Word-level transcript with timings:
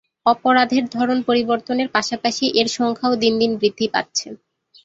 অপরাধের 0.25 0.85
ধরন 0.95 1.17
পরিবর্তনের 1.29 1.87
পাশাপাশি 1.95 2.45
এর 2.59 2.67
সংখ্যাও 2.77 3.13
দিনদিন 3.23 3.51
বৃদ্ধি 3.57 3.87
পাচ্ছে। 3.93 4.27